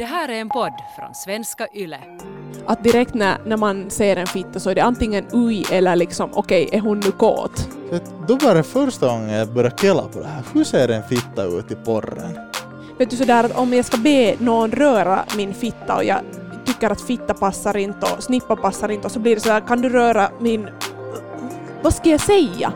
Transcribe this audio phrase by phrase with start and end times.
[0.00, 2.00] Det här är en podd från svenska YLE.
[2.66, 6.30] Att direkt när, när man ser en fitta så är det antingen ui eller liksom
[6.32, 7.68] okej, är hon nu kåt?
[8.28, 10.42] Då var det första gången jag började killa på det här.
[10.54, 12.38] Hur ser en fitta ut i porren?
[12.98, 16.20] Vet du sådär att om jag ska be någon röra min fitta och jag
[16.64, 19.80] tycker att fitta passar inte och snippa passar inte och så blir det sådär, kan
[19.80, 20.68] du röra min...
[21.82, 22.72] Vad ska jag säga?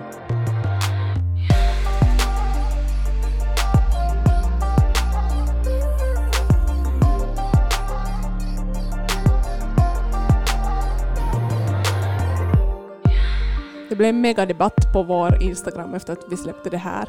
[13.94, 17.08] Det blev en megadebatt på vår Instagram efter att vi släppte det här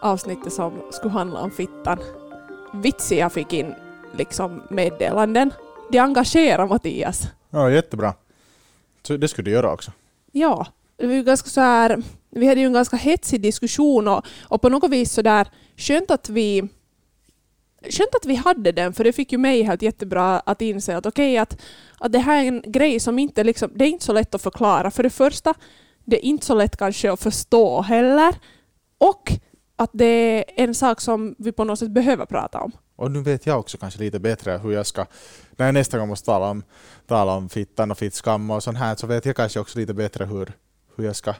[0.00, 1.98] avsnittet som skulle handla om fittan.
[2.74, 3.74] Vitsiga fick in
[4.16, 5.52] liksom meddelanden.
[5.92, 7.22] Det engagerar Mattias.
[7.50, 8.14] Ja, jättebra.
[9.02, 9.92] Så det skulle du göra också.
[10.32, 10.66] Ja,
[10.98, 14.90] ju ganska så här, vi hade ju en ganska hetsig diskussion och, och på något
[14.90, 16.68] vis så där skönt att vi
[17.82, 21.06] Skönt att vi hade den, för det fick ju mig helt jättebra att inse att
[21.06, 21.60] okej, okay, att,
[21.98, 24.42] att det här är en grej som inte liksom, det är inte så lätt att
[24.42, 24.90] förklara.
[24.90, 25.54] För det första,
[26.04, 28.34] det är inte så lätt kanske att förstå heller.
[28.98, 29.32] Och
[29.76, 32.72] att det är en sak som vi på något sätt behöver prata om.
[32.96, 35.06] Och nu vet jag också kanske lite bättre hur jag ska,
[35.56, 36.62] när jag nästa gång måste tala om,
[37.06, 40.24] tala om fittan och fittskam och sånt här, så vet jag kanske också lite bättre
[40.24, 40.52] hur,
[40.96, 41.34] hur jag ska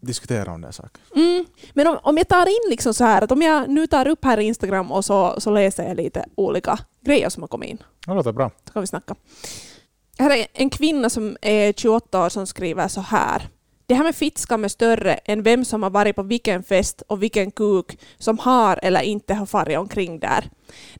[0.00, 1.02] diskutera om den saken.
[1.16, 1.44] Mm.
[1.72, 4.24] Men om, om jag tar in liksom så här, att om jag nu tar upp
[4.24, 7.78] här i Instagram och så, så läser jag lite olika grejer som har kommit in.
[8.06, 8.50] Det låter bra.
[8.66, 9.14] Så kan vi snacka.
[10.22, 13.48] Här är en kvinna som är 28 år som skriver så här.
[13.86, 17.22] Det här med fittskam är större än vem som har varit på vilken fest och
[17.22, 20.50] vilken kuk som har eller inte har farit omkring där.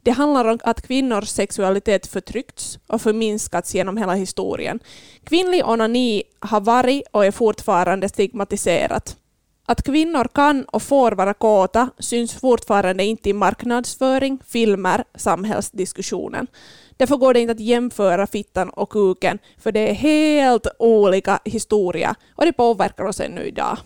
[0.03, 4.81] Det handlar om att kvinnors sexualitet förtryckts och förminskats genom hela historien.
[5.25, 9.17] Kvinnlig onani har varit och är fortfarande stigmatiserat.
[9.67, 16.47] Att kvinnor kan och får vara kåta syns fortfarande inte i marknadsföring, filmer, samhällsdiskussionen.
[17.03, 22.15] Därför går det inte att jämföra fittan och kuken, för det är helt olika historia
[22.37, 23.79] och det påverkar oss ännu idag.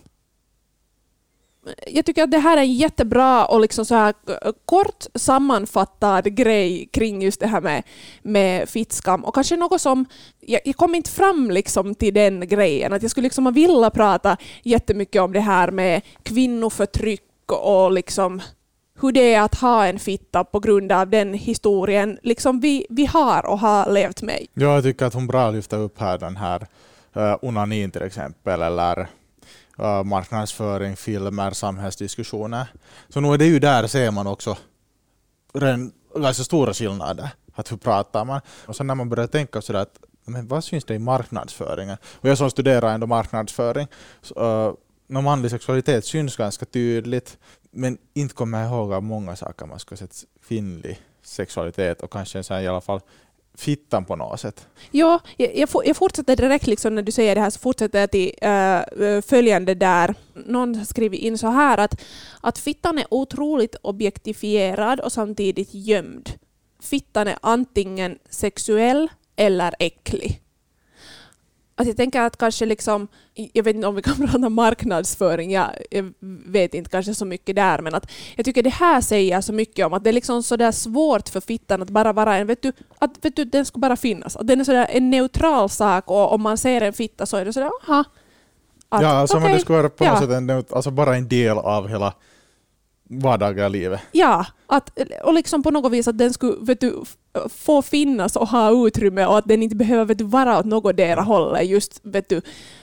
[1.87, 4.13] Jag tycker att det här är en jättebra och liksom så här
[4.65, 7.83] kort sammanfattad grej kring just det här med,
[8.21, 10.05] med fittskam och kanske något som,
[10.39, 14.37] jag, jag kom inte fram liksom till den grejen, att jag skulle liksom vilja prata
[14.63, 18.41] jättemycket om det här med kvinnoförtryck och liksom
[19.01, 23.05] hur det är att ha en fitta på grund av den historien liksom vi, vi
[23.05, 24.45] har och har levt med.
[24.53, 26.67] Ja, jag tycker att hon bra lyfter upp här den här
[27.17, 28.99] uh, onanin till exempel, eller
[29.79, 32.67] uh, marknadsföring, filmer, samhällsdiskussioner.
[33.09, 34.57] Så nu är det ju där ser man också
[35.53, 37.29] ren, ganska stora skillnader.
[37.53, 38.41] Att hur pratar man?
[38.65, 39.99] Och sen när man börjar tänka sådär att
[40.29, 41.97] men vad syns det i marknadsföringen?
[42.03, 43.87] Och jag som studerar ändå marknadsföring,
[44.39, 44.73] uh,
[45.07, 47.37] manlig sexualitet syns ganska tydligt,
[47.77, 52.43] men inte kommer jag ihåg av många saker man skulle sett kvinnlig sexualitet och kanske
[52.43, 53.01] så i alla fall
[53.57, 54.67] fittan på något sätt.
[54.91, 58.31] Ja, jag, jag fortsätter direkt liksom när du säger det här så fortsätter jag till
[58.41, 60.15] äh, följande där.
[60.33, 62.01] Någon skriver in så här att,
[62.41, 66.29] att fittan är otroligt objektifierad och samtidigt gömd.
[66.79, 70.41] Fittan är antingen sexuell eller äcklig.
[71.79, 75.69] Alltså jag tänker att kanske liksom, jag vet inte om vi kan prata marknadsföring, jag,
[75.91, 76.13] jag,
[76.45, 79.85] vet inte kanske så mycket där, men att jag tycker det här säger så mycket
[79.85, 82.61] om att det är liksom så där svårt för fittan att bara vara en, vet
[82.61, 84.35] du, att vet du, den ska bara finnas.
[84.35, 87.45] Att den är sådär en neutral sak och om man ser en fitta så är
[87.45, 88.03] det sådär, aha.
[88.89, 91.27] Att, ja, som okay, om det skulle vara på något sätt en, alltså bara en
[91.27, 92.13] del av hela
[93.09, 94.01] vardagliga livet.
[94.11, 97.03] Ja, att, och liksom på något vis att den skulle vet du,
[97.49, 101.21] få finnas och ha utrymme och att den inte behöver vet du, vara åt någotdera
[101.21, 101.67] hållet.
[101.67, 102.41] Just vet du,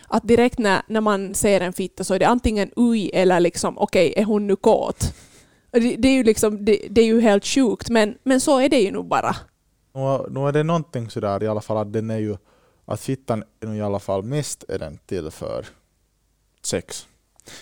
[0.08, 3.78] att direkt när, när man ser en fitta så är det antingen ui eller liksom
[3.78, 5.14] okej, okay, är hon nu kåt?
[5.70, 8.68] Det, det, är ju liksom, det, det, är ju helt sjukt, men, men så är
[8.68, 9.36] det ju nog bara.
[9.94, 12.36] Nu, nu är det någonting sådär i alla fall att den är ju,
[12.84, 13.44] att fittan
[13.76, 15.66] i alla fall mest är den till för
[16.62, 17.06] sex.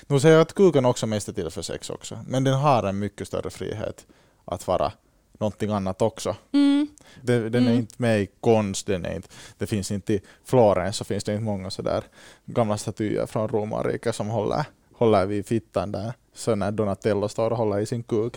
[0.07, 2.83] Nu säger jag att kuken också mest är till för sex också, men den har
[2.83, 4.07] en mycket större frihet
[4.45, 4.93] att vara
[5.33, 6.37] någonting annat också.
[6.53, 6.89] Mm.
[7.21, 7.79] Det, den är mm.
[7.79, 9.29] inte med i konst, den är inte,
[9.59, 12.03] det finns inte i Florens så finns det inte många sådär
[12.45, 14.65] gamla statyer från romarriket som håller,
[15.03, 18.35] håller vid fittan där så när Donatello står och håller i sin kuk.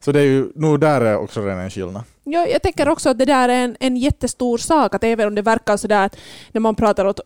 [0.00, 2.02] Så det är ju, nu där är också redan en skillnad.
[2.24, 5.34] Ja, jag tänker också att det där är en, en jättestor sak, att även om
[5.34, 6.16] det verkar sådär att
[6.52, 7.20] när man pratar åt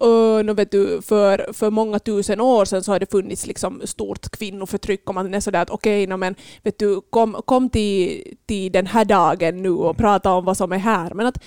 [0.44, 4.28] nu vet du, för, för många tusen år sedan så har det funnits liksom stort
[4.28, 8.72] kvinnoförtryck och man är sådär att okej, okay, men vet du, kom, kom till, till
[8.72, 11.14] den här dagen nu och prata om vad som är här.
[11.14, 11.38] Men att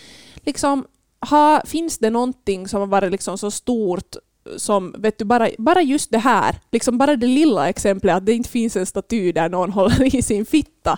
[0.46, 0.86] liksom,
[1.30, 4.16] ha, finns det någonting som har varit liksom så stort
[4.58, 8.34] som vet du, bara, bara just det här, liksom bara det lilla exemplet att det
[8.34, 10.98] inte finns en staty där någon håller i sin fitta.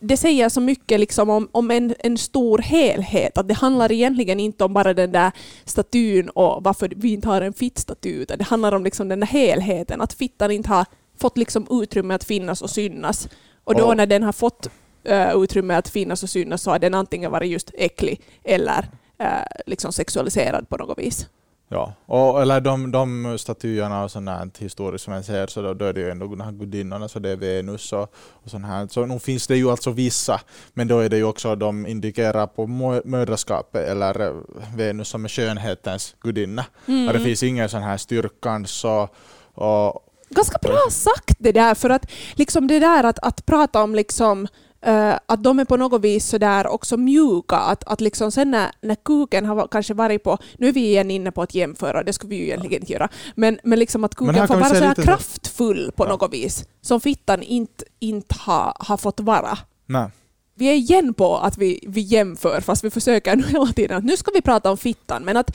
[0.00, 4.40] Det säger så mycket liksom om, om en, en stor helhet, att det handlar egentligen
[4.40, 5.32] inte om bara den där
[5.64, 9.26] statyn och varför vi inte har en fittstaty, utan det handlar om liksom den där
[9.26, 10.86] helheten, att fittan inte har
[11.18, 13.28] fått liksom utrymme att finnas och synas.
[13.64, 14.70] Och då när den har fått
[15.10, 18.88] uh, utrymme att finnas och synas så har den antingen varit just äcklig eller
[19.22, 19.26] uh,
[19.66, 21.26] liksom sexualiserad på något vis.
[21.68, 25.74] Ja, och, eller de, de statyerna och sånt här historiskt som man ser så då,
[25.74, 28.66] då är det ju ändå de här gudinnorna, så det är Venus och, och sånt
[28.66, 28.86] här.
[28.86, 30.40] Så nog finns det ju alltså vissa,
[30.74, 34.32] men då är det ju också, de indikerar på mö- mödraskapet eller eh,
[34.76, 36.64] Venus som är skönhetens gudinna.
[36.86, 37.08] Mm.
[37.08, 39.14] Och det finns ingen sån här styrkans och,
[39.54, 43.94] och Ganska bra sagt det där, för att liksom det där att, att prata om
[43.94, 44.48] liksom
[44.84, 48.50] eh, att de är på något vis så där också mjuka, att, att liksom sen
[48.50, 52.02] när, när kuken har kanske varit på, nu är vi igen inne på att jämföra,
[52.02, 54.74] det skulle vi ju egentligen inte göra, men, men liksom att kuken får vara se
[54.76, 56.08] så här lite så- kraftfull på Ja.
[56.08, 59.58] något vis, som fittan inte, inte har, har fått vara.
[59.86, 60.08] nej.
[60.56, 64.04] Vi är igen på att vi, vi jämför, fast vi försöker nu hela tiden att
[64.04, 65.22] nu ska vi prata om fittan.
[65.24, 65.50] Men att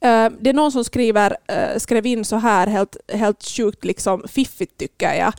[0.00, 4.22] eh, det är någon som skriver, eh, skrev in så här helt, helt sjukt liksom
[4.28, 5.32] fiffigt tycker jag.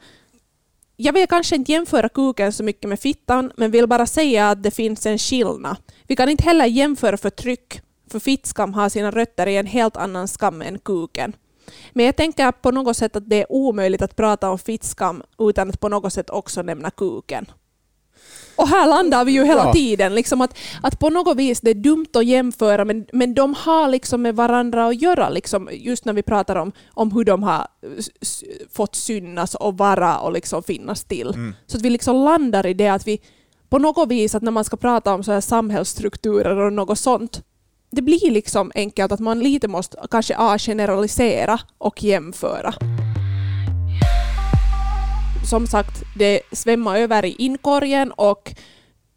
[1.03, 4.63] Jag vill kanske inte jämföra kuken så mycket med fittan, men vill bara säga att
[4.63, 5.75] det finns en skillnad.
[6.07, 7.81] Vi kan inte heller jämföra förtryck,
[8.11, 11.35] för fittskam har sina rötter i en helt annan skam än kuken.
[11.93, 15.69] Men jag tänker på något sätt att det är omöjligt att prata om fittskam utan
[15.69, 17.45] att på något sätt också nämna kuken.
[18.61, 19.73] Och här landar vi ju hela Ja.
[19.73, 20.15] tiden.
[20.15, 23.87] Liksom att, att på något vis det är dumt att jämföra men, men de har
[23.87, 25.29] liksom med varandra att göra.
[25.29, 27.67] Liksom, just när vi pratar om, om hur de har
[28.71, 31.27] fått synas och vara och liksom finnas till.
[31.27, 31.55] Mm.
[31.67, 33.21] Så att vi liksom landar i det att vi
[33.69, 37.43] på något vis att när man ska prata om så här samhällsstrukturer och något sånt
[37.91, 42.73] det blir liksom enkelt att man lite måste kanske A, generalisera och jämföra.
[45.49, 48.53] Som sagt, det svämmade över i inkorgen och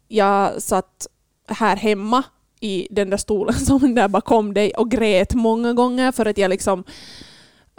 [0.07, 1.07] jag satt
[1.47, 2.23] här hemma
[2.59, 6.49] i den där stolen som där bakom dig och grät många gånger för att jag
[6.49, 6.83] liksom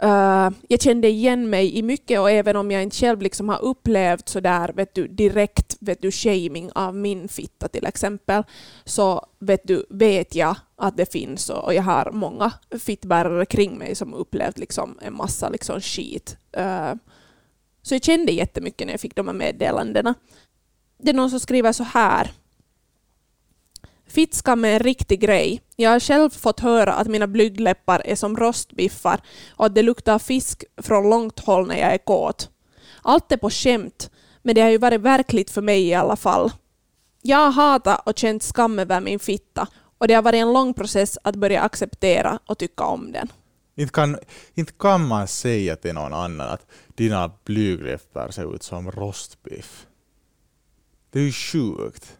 [0.03, 3.61] uh, jag kände igen mig i mycket och även om jag inte själv liksom har
[3.61, 8.43] upplevt så där, vet du, direkt vet du, shaming av min fitta till exempel
[8.85, 13.95] så vet, du, vet jag att det finns och jag har många fittbärare kring mig
[13.95, 16.37] som upplevt liksom en massa liksom skit.
[16.57, 16.93] Uh,
[17.87, 20.13] så jag kände jättemycket när jag fick de här meddelandena.
[20.99, 22.31] Det är någon som skriver så här.
[24.07, 25.61] Fittskam är en riktig grej.
[25.75, 30.19] Jag har själv fått höra att mina blygdläppar är som rostbiffar och att det luktar
[30.19, 32.49] fisk från långt håll när jag är kåt.
[33.01, 34.11] Allt är på skämt,
[34.41, 36.51] men det har ju varit verkligt för mig i alla fall.
[37.21, 39.67] Jag har hatat och känt skam över min fitta
[39.97, 43.31] och det har varit en lång process att börja acceptera och tycka om den.
[43.75, 44.17] Inte kan,
[44.53, 46.65] inte kan man säga till någon annan att
[46.97, 49.87] dina blygdläppar ser ut som rostbiff.
[51.11, 52.17] Det är ju sjukt.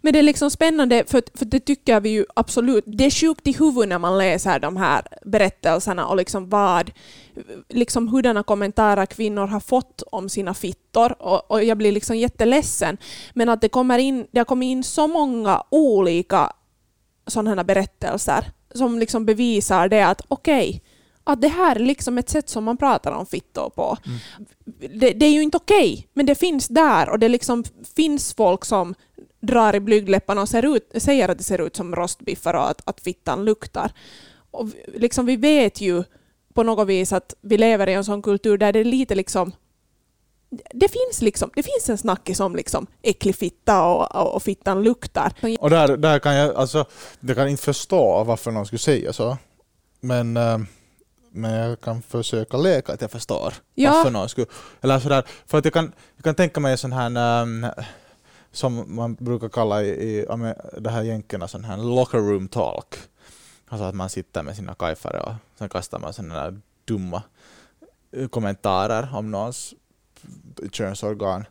[0.00, 2.84] Men det är liksom spännande, för, för det tycker vi ju absolut.
[2.86, 6.90] Det är sjukt i huvudet när man läser de här berättelserna och liksom vad,
[7.68, 11.22] liksom hurdana kommentarer kvinnor har fått om sina fittor.
[11.22, 12.96] Och, och jag blir liksom jätteledsen.
[13.34, 16.52] Men att det, kommer in, det har kommit in så många olika
[17.26, 18.44] sådana här berättelser
[18.74, 20.82] som liksom bevisar det att okej,
[21.26, 23.96] att det här är liksom ett sätt som man pratar om fittor på.
[24.94, 27.64] Det, det är ju inte okej, men det finns där och det liksom
[27.96, 28.94] finns folk som
[29.40, 32.82] drar i blygdläpparna och ser ut, säger att det ser ut som rostbiffar och att,
[32.84, 33.92] att fittan luktar.
[34.50, 36.04] Och vi- liksom, vi vet ju
[36.54, 39.52] på något vis att vi lever i en sån kultur där det är lite liksom
[40.74, 44.82] det finns, liksom, det finns en snackis om liksom äcklig fitta och, och, och fittan
[44.82, 45.32] luktar.
[45.60, 46.84] Och där, där kan jag, alltså,
[47.20, 49.36] jag kan inte förstå varför någon skulle säga så.
[50.00, 50.58] Men, eh,
[51.36, 53.92] men jag kan försöka leka att jag förstår Ja.
[53.92, 54.46] varför någon skulle...
[54.80, 57.66] Eller sådär, för att jag kan, jag kan tänka mig sån här, um,
[58.52, 60.26] som man brukar kalla i, i
[60.78, 62.94] det här jänkerna, sån här locker room talk.
[63.68, 67.22] Alltså att man sitter med sina kajfare och sen kastar man sådana där dumma
[68.12, 69.74] eh, kommentarer om någons
[70.72, 71.44] könsorgan.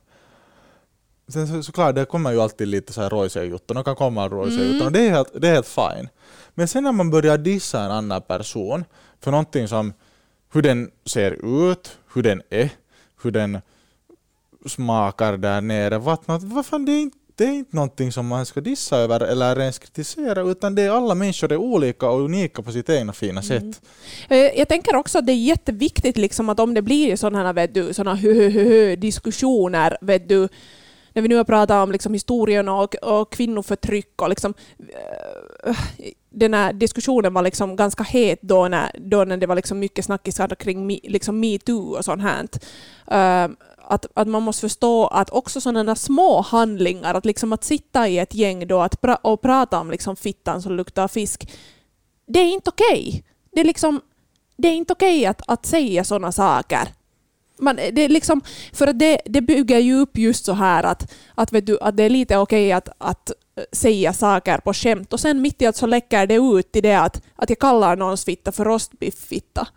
[1.28, 4.30] Sen så, såklart, det kommer ju alltid lite så här rojsiga jutton, och kan komma
[4.30, 4.72] rojsiga Mm.
[4.74, 6.10] jutton, och det är, helt, det är helt fine.
[6.54, 8.86] Men sen när man börjar dissa en annan person
[9.22, 9.94] för någonting som
[10.54, 11.32] hur den ser
[11.72, 12.70] ut, hur den är,
[13.24, 13.62] hur den
[14.66, 18.46] smakar där nere, vattnat, vad fan, det är inte det är inte någonting som man
[18.46, 22.62] ska dissa över eller ens kritisera, utan det är alla människor är olika och unika
[22.62, 23.82] på sitt egna fina sätt.
[24.30, 27.94] Eh, Jag tänker också att det är jätteviktigt liksom att om det blir sådana här
[27.94, 30.48] såna hu, diskussioner, vet du,
[31.14, 34.54] när vi nu har pratat om liksom historien och, och kvinnoförtryck och liksom,
[35.64, 35.76] eh,
[36.36, 40.06] den här diskussionen var liksom ganska het då när, då när det var liksom mycket
[40.06, 42.44] snackisar kring me, liksom metoo och sånt här.
[43.12, 43.56] Uh,
[43.88, 48.18] att, att man måste förstå att också sådana små handlingar, att, liksom att sitta i
[48.20, 51.52] ett gäng då att pra, och prata om liksom fittan som luktar fisk,
[52.28, 53.08] det är inte okej.
[53.08, 53.22] Okay.
[53.52, 54.02] Det är liksom
[54.58, 56.88] det är inte okej okay att, att säga sådana saker.
[57.60, 58.42] Man, det, är liksom,
[58.74, 61.98] för att det, det bygger ju upp just så här att, att, vet du, att
[61.98, 63.32] det är lite okej okay att, att
[63.72, 66.96] säga saker på skämt och sen mitt i allt så läcker det ut i det
[66.96, 69.68] att, att jag kallar någons fitta för rostbifffitta.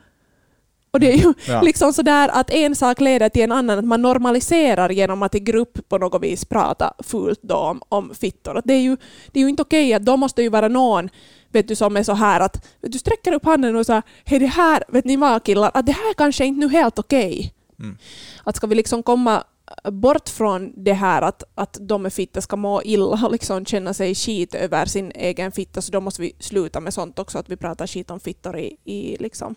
[0.91, 1.63] Och det är ju ja.
[1.63, 5.41] liksom sådär att en sak leder till en annan, att man normaliserar genom att i
[5.41, 8.63] grupp på något vis prata fult då om, om fittor.
[8.65, 8.97] det, är ju,
[9.33, 11.09] det är ju inte okej att då måste ju vara någon
[11.53, 14.39] vet du, som är så här att vet du sträcker upp handen och säger hej
[14.39, 17.55] det här, vet ni vad killar, att det här kanske inte nu helt okej.
[17.79, 17.99] Mm.
[18.45, 19.45] Att ska vi liksom komma
[19.93, 23.95] bort från det här att, att de med fitta ska må illa och liksom känna
[23.95, 27.49] sig skit över sin egen fitta, så då måste vi sluta med sånt också, att
[27.49, 29.55] vi pratar skit om fittor i, i liksom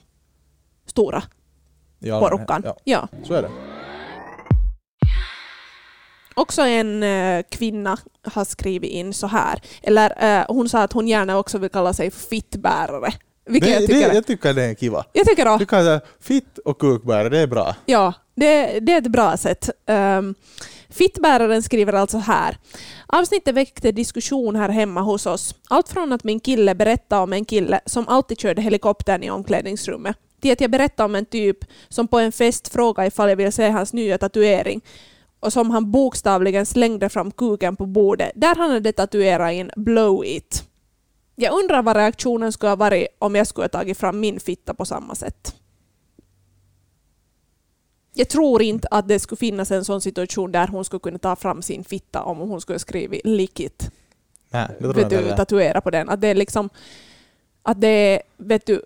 [0.86, 1.24] stora
[2.00, 2.62] ja, porukkan.
[2.66, 2.78] Ja.
[2.84, 3.50] ja, så är det.
[6.36, 11.08] Också en äh, kvinna har skrivit in så här, eller äh, hon sa att hon
[11.08, 13.14] gärna också vill kalla sig fittbärare.
[13.46, 15.06] Vilket det, jag, tycker, det, jag tycker det är kiva.
[15.14, 15.58] Jag tycker då.
[15.58, 17.76] Du kan säga fitt och kukbärare, det är bra.
[17.86, 19.70] Ja, det, det är ett bra sätt.
[19.88, 20.36] Um,
[20.90, 22.58] Fittbäraren skriver alltså här.
[23.08, 25.56] Avsnittet väckte diskussion här hemma hos oss.
[25.70, 30.18] Allt från att min kille berättade om en kille som alltid körde helikoptern i omklädningsrummet
[30.42, 31.58] till att jag berättade om en typ
[31.90, 34.82] som på en fest frågade ifall jag ville se hans nya tatuering
[35.40, 40.26] och som han bokstavligen slängde fram kuken på bordet där han hade tatuerat in ”blow
[40.26, 40.64] it”.
[41.36, 44.74] Jag undrar vad reaktionen skulle ha varit om jag skulle ha tagit fram min fitta
[44.74, 45.56] på samma sätt.
[48.22, 51.36] Jag tror inte att det skulle finnas en sån situation där hon skulle kunna ta
[51.36, 53.92] fram sin fitta om hon skulle skrivit ”lick it”.
[54.50, 56.10] Nej, vet du, tatuera på den.
[56.10, 56.70] Att det är liksom...
[57.64, 58.82] Att det är, vet du,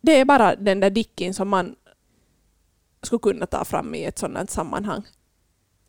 [0.00, 1.74] det är bara den där dicken som man
[3.02, 5.02] skulle kunna ta fram i ett sådant sammanhang.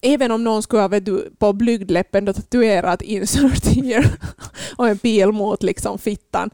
[0.02, 4.10] Även om någon skulle ha vet du, på blygdläppen tatuerat insert here
[4.78, 6.50] och en pil mot liksom fittan.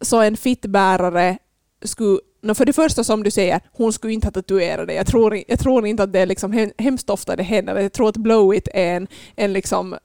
[0.00, 1.38] Så en fittbärare
[1.82, 4.94] skulle No, för det första som du säger, hon skulle inte ha tatuerat det.
[4.94, 7.80] Jag tror, jag tror inte att det är liksom hemskt ofta det händer.
[7.80, 9.96] Jag tror att blow it är en, en liksom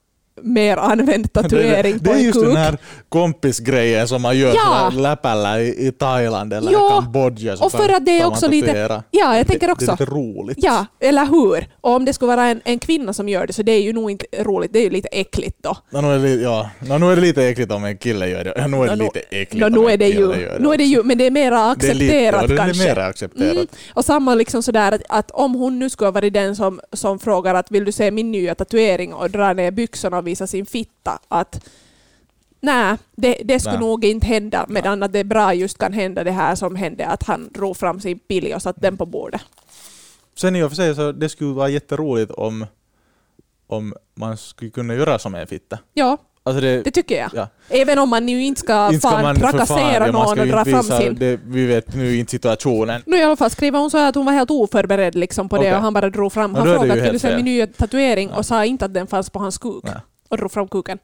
[0.44, 2.34] mer använd tatuering det, det, på en kuk.
[2.34, 2.78] Det är just den här
[3.10, 4.92] kompisgrejen som man gör ja.
[4.96, 6.90] läppällä i, i Thailand eller jo.
[6.90, 7.54] Kambodja.
[7.60, 9.04] Och för att det är också lite...
[9.12, 9.86] Ja, jag tänker också.
[9.86, 10.58] Det, det är lite roligt.
[10.62, 11.68] Ja, eller hur?
[11.82, 13.94] Och om det skulle vara en, en kvinna som gör det så det är ju
[13.94, 15.78] nog inte roligt, det är ju lite äckligt då.
[15.90, 16.70] No, nu, är det, ja.
[16.80, 18.54] no, nu är det lite äckligt om en kille gör det.
[18.56, 20.28] Ja, nu är det no, lite äckligt no, nu är det ju,
[20.60, 22.84] Nu är det ju, men det är mera accepterat det är lite, kanske.
[22.84, 23.54] Det är mera accepterat.
[23.54, 23.68] Mm.
[23.94, 27.20] Och samma liksom sådär att, att om hon nu skulle ha varit den som, som
[27.20, 30.66] frågar att vill du se min nya tatuering och dra ner byxorna och visa sin
[30.66, 31.70] fitta att
[32.62, 33.88] nej, det, det skulle nej.
[33.88, 37.24] nog inte hända, medan att det bra just kan hända det här som hände, att
[37.24, 39.42] han drog fram sin pil och satte den på bordet.
[40.38, 42.66] Sen i och för sig så det skulle vara jätteroligt om,
[43.68, 45.80] om man skulle kunna göra som en fitta.
[45.94, 47.30] Ja, alltså det, det, tycker jag.
[47.34, 47.48] Ja.
[47.70, 50.84] Även om man nu inte ska, inte ska fan trakassera fan, någon och dra fram
[50.84, 51.16] sin...
[51.20, 53.02] Det, vi vet nu inte situationen.
[53.06, 55.70] Nu i alla fall skriver hon så att hon var helt oförberedd liksom på okay.
[55.70, 56.56] det och han bara drog fram.
[56.56, 58.38] Han frågade till du min nya tatuering ja.
[58.38, 59.84] och sa inte att den fanns på hans kuk.
[59.84, 61.00] Ja och drog fram kuken.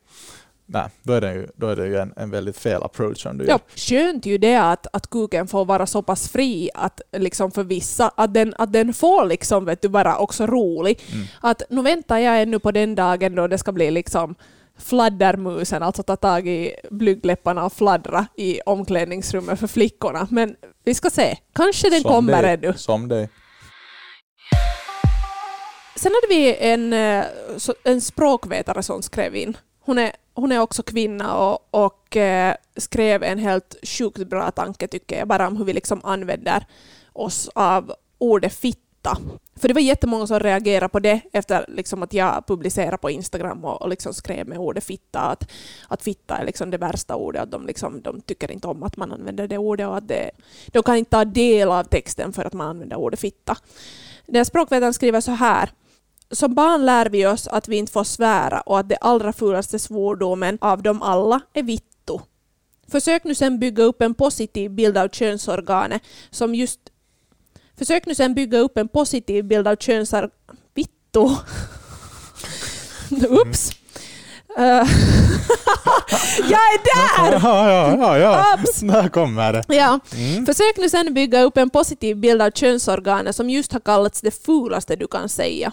[0.68, 3.38] Nej, då är det ju, då är det ju en, en väldigt fel approach som
[3.38, 7.52] du ja, Skönt ju det att, att kuken får vara så pass fri att liksom
[7.52, 11.02] för vissa, att den, att den får liksom vet du, vara också rolig.
[11.14, 11.26] Mm.
[11.42, 14.36] Att nu väntar jag ännu på den dagen då det ska bli liksom
[14.78, 20.28] fladdermusen, alltså ta tag i blygdläpparna och fladdra i omklädningsrummet för flickorna.
[20.32, 22.74] Men vi ska se, kanske den som kommer dig, ännu.
[22.74, 23.30] Som dig.
[26.06, 27.26] Sen hade vi en, eh,
[27.84, 29.58] en språkvetare som skrev in.
[29.80, 34.88] Hon är, hon är också kvinna och, och eh, skrev en helt sjukt bra tanke
[34.88, 36.66] tycker jag, bara om hur vi liksom använder
[37.14, 39.18] oss av ordet fitta.
[39.56, 43.66] För det var jättemånga som reagerade på det efter liksom att jag publicerade på Instagram
[43.66, 45.52] och, och liksom skrev med ordet fitta att,
[45.88, 48.98] att fitta är liksom det värsta ordet, att de, liksom, de tycker inte om att
[48.98, 50.32] man använder det ordet och att det,
[50.68, 53.58] de kan inte ta del av texten för att man använder ordet fitta.
[54.26, 55.70] Den språkvetaren skriver så här
[56.32, 59.80] som barn lär vi oss att vi inte får svära och att det allra fulaste
[59.80, 62.20] svordomen av dem alla är vittu.
[62.92, 66.80] Försök nu sen bygga upp en positiv bild av könsorganet som just...
[67.78, 70.34] Försök nu sen bygga upp en positiv bild av könsorganet...
[70.74, 71.30] Vittu!
[73.30, 73.72] Ups!
[74.58, 74.64] Uh,
[76.50, 77.40] jag är där!
[77.44, 78.58] Ja, ja, ja, ja.
[78.60, 78.80] Ups.
[78.80, 79.64] Där kommer det.
[79.68, 80.00] Ja.
[80.16, 80.46] Mm.
[80.46, 84.46] Försök nu sen bygga upp en positiv bild av könsorganet som just har kallats det
[84.46, 85.72] fulaste du kan säga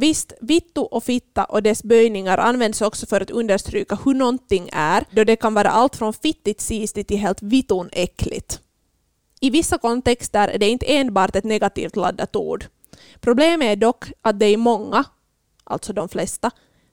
[0.00, 5.04] Visst, vittu och fitta och dess böjningar används också för att understryka hur någonting är,
[5.10, 8.60] då det kan vara allt från fittigt sistigt till helt vitton äckligt.
[9.40, 12.64] I vissa kontexter är det inte enbart ett negativt laddat ord.
[13.20, 15.04] Problemet är dock att det i många,
[15.64, 16.50] alltså de flesta,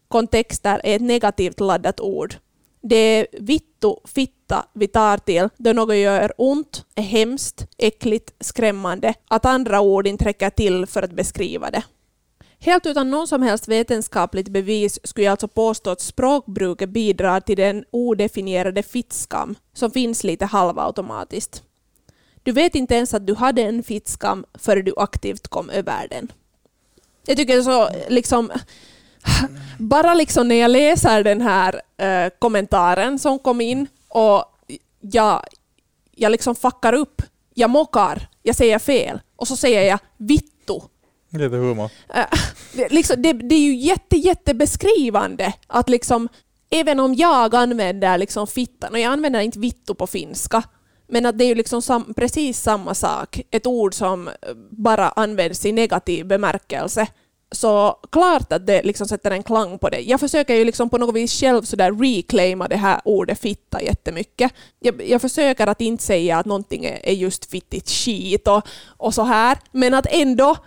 [0.07, 2.35] kontexter är ett negativt laddat ord.
[2.81, 9.13] Det är vittu, fitta vi tar till då något gör ont, är hemskt, äckligt, skrämmande,
[9.27, 11.83] att andra ord inte räcker till för att beskriva det.
[12.59, 17.57] Helt utan någon som helst vetenskapligt bevis skulle jag alltså påstå att språkbruket bidrar till
[17.57, 21.63] den odefinierade fittskam som finns lite halvautomatiskt.
[22.43, 26.31] Du vet inte ens att du hade en fittskam före du aktivt kom över den.
[27.25, 28.51] Jag tycker så liksom
[29.77, 34.45] bara liksom när jag läser den här eh, kommentaren som kom in och
[35.01, 35.43] jag,
[36.15, 37.21] jag liksom fuckar upp,
[37.53, 40.56] jag mockar, jag säger fel och så säger jag vitt
[41.29, 41.89] Lite humor.
[42.73, 46.29] Det, liksom, det, det är ju jätte, jättebeskrivande att liksom,
[46.69, 50.63] även om jag använder liksom fittan, och jag använder inte vittu på finska,
[51.07, 54.29] men att det är ju liksom sam, precis samma sak, ett ord som
[54.69, 57.07] bara används i negativ bemärkelse,
[57.51, 59.99] så klart att det liksom sätter en klang på det.
[59.99, 64.53] Jag försöker ju liksom på något vis själv sådär reclaima det här ordet fitta jättemycket.
[64.79, 69.13] Jag, jag försöker att inte säga att någonting är, är just fittigt skit och, och
[69.13, 70.57] så här, men att ändå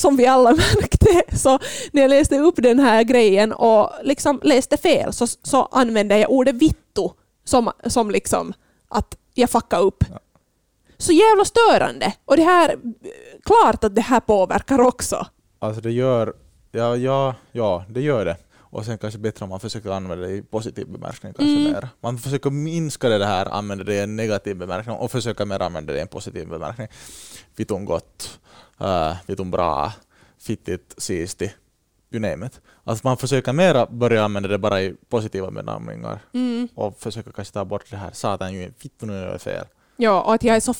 [0.00, 1.58] som vi alla märkte, så
[1.92, 6.30] när jag läste upp den här grejen och liksom läste fel så, så använde jag
[6.30, 7.08] ordet vittu
[7.44, 8.52] som, som liksom
[8.88, 10.04] att jag fuckade upp.
[10.10, 10.18] Ja.
[10.98, 12.12] Så jävla störande!
[12.24, 12.76] Och det här,
[13.44, 15.26] klart att det här påverkar också.
[15.58, 16.34] Alltså det gör,
[16.72, 18.36] ja, ja, ja det gör det.
[18.70, 21.72] Och sen kanske bättre om man försöker använda det i positiv bemärkning kanske mm.
[21.72, 21.88] mer.
[22.00, 25.92] Man försöker minska det här, använda det i en negativ bemärkning och försöka mer använda
[25.92, 26.88] det i en positiv bemärkning.
[27.56, 28.40] Vitun gott,
[28.80, 29.92] uh, vitun bra,
[30.38, 31.52] fittigt, sisti,
[32.10, 32.60] you name it.
[32.84, 36.68] Alltså man försöker mer börja använda det bara i positiva benämningar mm.
[36.74, 39.66] och försöka kanske ta bort det här satan ju fittu nu gör fel.
[39.96, 40.74] Ja, och att jag är så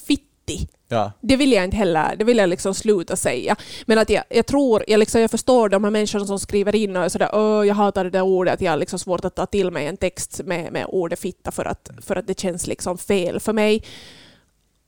[0.88, 1.12] Ja.
[1.20, 3.56] Det vill jag inte heller, det vill jag liksom sluta säga.
[3.86, 6.96] Men att jag, jag tror, jag, liksom, jag förstår de här människorna som skriver in
[6.96, 9.46] och är sådär Åh, jag hatar det där ordet, jag har liksom svårt att ta
[9.46, 12.98] till mig en text med, med ordet fitta för att, för att det känns liksom
[12.98, 13.84] fel för mig.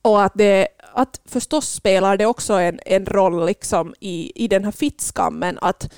[0.03, 4.65] Och att, det, att förstås spelar det också en, en roll liksom i, i den
[4.65, 5.93] här fittskammen, att,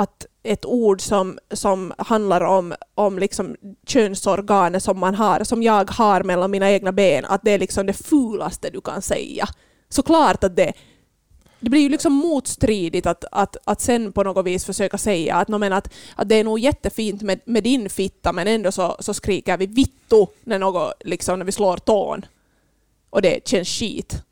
[0.00, 5.90] att ett ord som, som handlar om, om liksom könsorganet som man har, som jag
[5.90, 9.48] har mellan mina egna ben, att det är liksom det fulaste du kan säga.
[9.88, 10.72] Såklart att det,
[11.60, 15.48] det blir ju liksom motstridigt att, att, att sen på något vis försöka säga att,
[15.48, 19.14] men att, att det är nog jättefint med, med din fitta men ändå så, så
[19.14, 22.26] skriker vi vittu när, något, liksom, när vi slår tån.
[23.10, 24.22] Och det känns skit.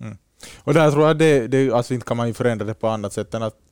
[0.00, 0.18] Mm.
[0.58, 3.12] Och där tror jag det, det, alltså inte kan man ju förändra det på annat
[3.12, 3.67] sätt än att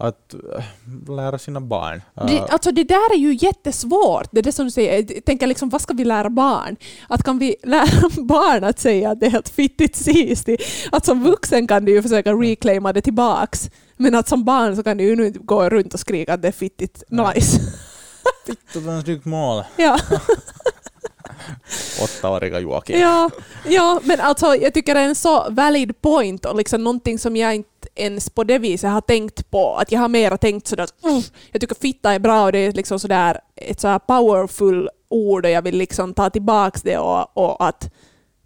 [0.00, 2.02] att äh, lära sina barn.
[2.14, 4.28] Det, äh, alltså det där är ju jättesvårt.
[4.32, 5.14] Det är det som du säger.
[5.14, 6.76] Jag tänker liksom, vad ska vi lära barn?
[7.08, 10.48] Att kan vi lära barn att säga att det är helt fittigt sist?
[10.92, 13.70] Att som vuxen kan du ju försöka reclaima det tillbaks.
[13.96, 16.48] Men att som barn så kan du ju nu gå runt och skrika att det
[16.48, 17.60] är fittigt nice.
[18.46, 19.64] Fittigt en snyggt mål.
[19.76, 19.98] Ja.
[22.02, 23.00] Åttaåriga Joakim.
[23.00, 23.30] Ja,
[23.64, 27.36] ja, men alltså jag tycker det är en så valid point och liksom någonting som
[27.36, 27.69] jag inte
[28.00, 29.74] ens på det viset har tänkt på.
[29.74, 31.20] Att jag har mera tänkt sådär att uh,
[31.52, 35.50] jag tycker fitta är bra och det är liksom sådär ett så powerful ord och
[35.50, 37.90] jag vill liksom ta tillbaks det och, och att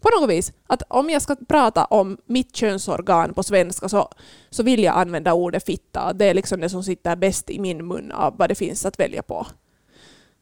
[0.04, 4.08] på något vis, att om jag ska prata om mitt könsorgan på svenska så,
[4.50, 6.12] så vill jag använda ordet fitta.
[6.12, 9.00] Det är liksom det som sitter bäst i min mun av vad det finns att
[9.00, 9.46] välja på.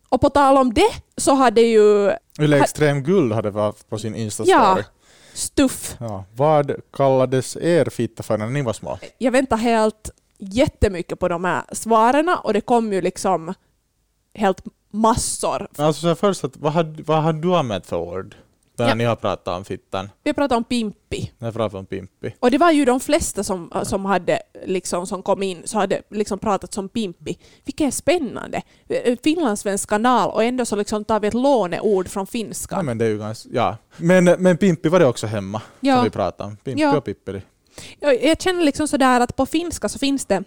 [0.09, 2.11] Och på tal om det så hade ju...
[2.41, 4.51] Yle Extrem Guld hade varit på sin Insta-story.
[4.51, 4.79] Ja,
[5.35, 5.97] stuff.
[6.01, 6.25] Ja.
[6.35, 8.99] Vad kallades er fitta för när ni var små?
[9.19, 13.55] Jag väntade helt jättemycket på de här svaren och det kom ju liksom
[14.35, 15.69] helt massor.
[15.77, 18.37] Alltså först, vad hade, vad hade du använt för ord?
[18.79, 18.95] När ja.
[18.95, 20.11] ni har pratat om fittan?
[20.23, 21.33] Vi har pratat om pimpi.
[21.39, 22.35] Pratat om pimpi.
[22.41, 26.03] Och det var ju de flesta som, som, hade, liksom, som kom in så hade
[26.11, 27.39] liksom pratat som pimpi.
[27.65, 28.63] Vilket är spännande.
[29.25, 32.77] Finlandssvensk kanal och ändå så liksom tar vi ett låneord från finska.
[32.77, 33.77] Ja, men, det är ju ganska, ja.
[33.97, 35.97] men, men pimpi var det också hemma, ja.
[35.97, 36.57] som vi pratade om.
[36.57, 36.97] Pimpi ja.
[36.97, 37.43] och pippeli.
[38.01, 40.45] Jag, jag känner liksom sådär att på finska så finns det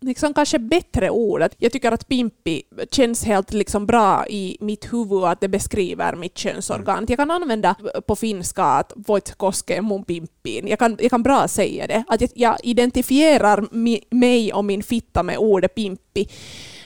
[0.00, 1.42] liksom kanske bättre ord.
[1.58, 6.38] Jag tycker att pimpi känns helt liksom bra i mitt huvud, att det beskriver mitt
[6.38, 6.98] könsorgan.
[6.98, 7.06] Mm.
[7.08, 7.74] Jag kan använda
[8.06, 10.68] på finska att voit koske mun pimppiin.
[10.68, 12.04] Jag kan, jag kan bra säga det.
[12.08, 16.28] Att jag, jag identifierar mi, mig och min fitta med ordet pimpi.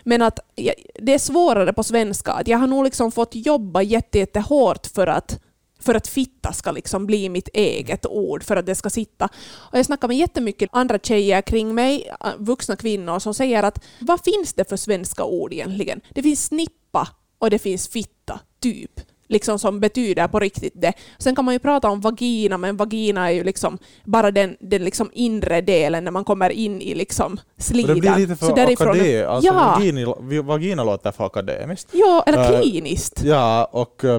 [0.04, 2.32] Men att jag, det är svårare på svenska.
[2.32, 5.40] Att jag har nog liksom fått jobba jättehårt för att
[5.80, 9.28] för att fitta ska liksom bli mitt eget ord, för att det ska sitta.
[9.52, 13.84] Och jag snackar med jättemycket andra tjejer kring mig, äh, vuxna kvinnor, som säger att
[14.00, 16.00] vad finns det för svenska ord egentligen?
[16.14, 20.92] Det finns snippa och det finns fitta, typ liksom som betyder på riktigt det.
[21.18, 24.84] Sen kan man ju prata om vagina, men vagina är ju liksom bara den, den
[24.84, 27.94] liksom inre delen när man kommer in i liksom slidan.
[27.94, 31.88] Det blir lite för akadé, alltså ja, vagina, vagina låter för akademiskt.
[31.92, 33.22] ja, eller Äh, kliniskt.
[33.24, 34.18] Ja, och uh,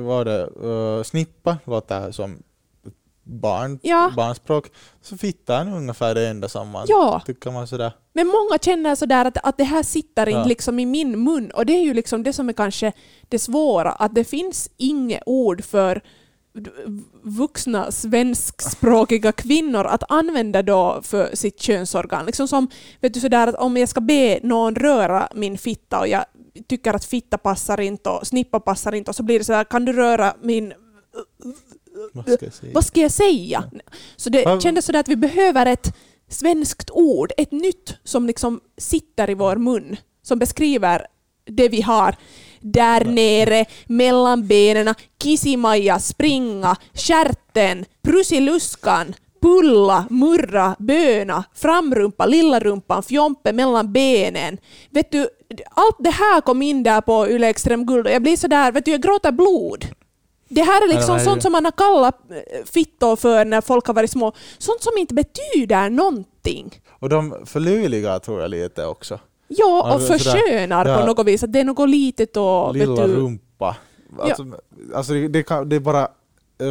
[0.00, 2.42] vad det, uh, snippa låter som
[3.24, 4.12] barn, Ja.
[4.16, 4.70] barnspråk.
[5.02, 7.22] Så fitta är ungefär det enda som man Ja.
[7.26, 7.92] tycker man sådär.
[8.12, 10.36] Men många känner sådär att, att det här sitter Ja.
[10.38, 12.92] inte liksom i min mun och det är ju liksom det som är kanske
[13.34, 16.00] det svåra, att det finns inget ord för
[17.22, 22.26] vuxna svenskspråkiga kvinnor att använda då för sitt könsorgan.
[22.26, 22.68] Liksom som,
[23.00, 26.24] vet du sådär att om jag ska be någon röra min fitta och jag
[26.68, 29.84] tycker att fitta passar inte och snippa passar inte och så blir det sådär, kan
[29.84, 30.72] du röra min
[32.12, 32.72] Vad ska jag säga?
[32.74, 33.64] vad ska jag säga?
[34.16, 35.94] Så det Vad- kändes sådär att vi behöver ett
[36.28, 41.06] svenskt ord, ett nytt som liksom sitter i vår mun, som beskriver
[41.46, 42.16] det vi har
[42.64, 53.52] där nere, mellan benen, kissimaja, springa, kärten, prusiluskan, pulla, murra, böna, framrumpa, lilla rumpan, fjompe
[53.52, 54.58] mellan benen.
[54.90, 55.28] Vet du,
[55.70, 58.84] allt det här kom in där på Yle Extrem Guld och jag blir sådär, vet
[58.84, 59.86] du, jag gråter blod.
[60.48, 63.94] Det här är liksom sånt som man har kallat eh, fittor för när folk har
[63.94, 64.32] varit små.
[64.58, 66.80] Sånt som inte betyder någonting.
[66.88, 69.18] Och de förlöjligar tror jag lite också.
[69.48, 70.98] Ja, och Alltså, sådär, förskönar ja.
[70.98, 71.42] på något vis.
[71.42, 72.74] Att det är något litet och...
[72.74, 73.76] Lilla vet du, rumpa.
[74.18, 74.46] Alltså,
[74.94, 76.08] alltså det, kan, det är bara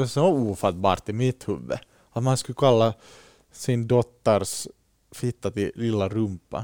[0.07, 1.77] så ofattbart i mitt huvud.
[2.13, 2.93] Att man skulle kalla
[3.51, 4.67] sin dotters
[5.11, 6.63] fitta till lilla rumpa.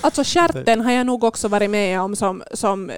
[0.00, 2.90] Alltså kärten har jag nog också varit med om som, som,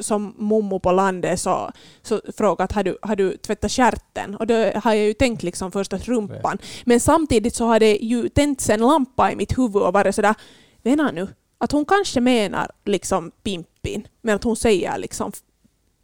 [0.00, 1.70] som mommo på landet så,
[2.02, 4.36] så frågat har du, har du tvättat kärten?
[4.36, 6.58] Och då har jag ju tänkt liksom först att rumpan.
[6.84, 10.34] Men samtidigt så har det ju tänts en lampa i mitt huvud och varit sådär,
[10.82, 11.28] vänta nu,
[11.62, 15.32] att hon kanske menar liksom pimpin, men att hon säger liksom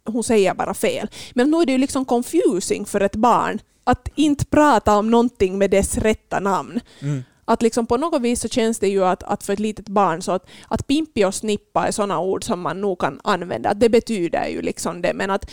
[0.05, 1.07] hon säger bara fel.
[1.33, 5.57] Men nu är det ju liksom confusing för ett barn att inte prata om någonting
[5.57, 6.79] med dess rätta namn.
[6.99, 7.23] Mm.
[7.45, 10.21] Att liksom på något vis så känns det ju att, att för ett litet barn
[10.21, 13.73] så att, att pimpi och snippa är sådana ord som man nog kan använda.
[13.73, 15.13] Det betyder ju liksom det.
[15.13, 15.51] Men att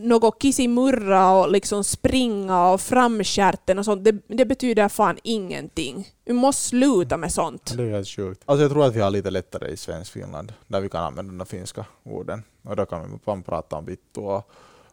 [0.00, 6.08] något kissimurra och liksom springa och framkärten och sånt, det, det betyder fan ingenting.
[6.24, 7.74] Vi måste sluta med sånt.
[7.76, 8.42] Det är helt sjukt.
[8.44, 11.44] Alltså jag tror att vi har lite lättare i svensk Finland där vi kan använda
[11.44, 12.42] de finska orden.
[12.62, 14.50] Och då kan vi bara prata om vittu och,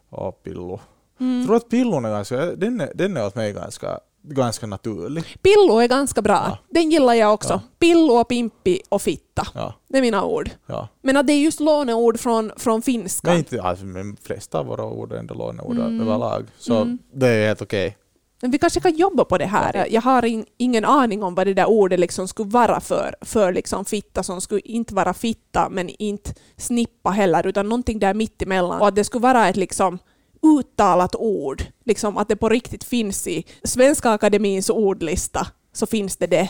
[0.08, 0.78] och pillu.
[1.20, 1.38] Mm.
[1.38, 5.24] Jag tror att pillun är ganska, den den är åt mig ganska, ganska naturlig.
[5.42, 6.44] Pillo är ganska bra.
[6.48, 6.58] Ja.
[6.70, 7.52] Den gillar jag också.
[7.52, 7.60] Ja.
[7.78, 9.46] Pillo och pimpi och fitta.
[9.54, 10.50] Ja, Det är mina ord.
[10.66, 10.88] ja.
[11.02, 13.30] Men att det är just låneord från, från finskan.
[13.30, 16.00] Men inte, alltså, de flesta av våra ord är ändå låneord Mm.
[16.00, 16.46] överlag.
[16.58, 16.98] Så Mm.
[17.14, 17.96] det är helt okej.
[18.42, 19.86] Men vi kanske kan jobba på det här.
[19.90, 23.52] Jag har in, ingen aning om vad det där ordet liksom skulle vara för, för
[23.52, 28.42] liksom fitta som skulle inte vara fitta men inte snippa heller utan någonting där mitt
[28.42, 28.80] emellan.
[28.80, 29.98] Och att det skulle vara ett liksom
[30.42, 31.62] uttalat ord.
[31.84, 36.48] Liksom att det på riktigt finns i Svenska Akademins ordlista så finns det det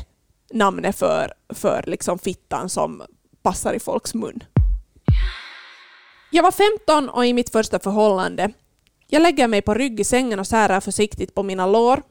[0.52, 3.02] namnet för, för liksom fittan som
[3.42, 4.42] passar i folks mun.
[6.30, 8.52] Jag var 15 och i mitt första förhållande.
[9.08, 12.02] Jag lägger mig på rygg i sängen och särar försiktigt på mina lår.